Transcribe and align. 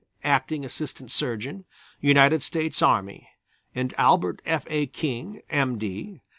Acting 0.23 0.65
Assistant 0.65 1.11
Surgeon, 1.11 1.65
United 1.99 2.41
States 2.41 2.81
Army, 2.81 3.29
and 3.75 3.93
Albert 3.99 4.41
F. 4.47 4.63
A. 4.67 4.87
King, 4.87 5.43
M. 5.47 5.77
D. 5.77 6.21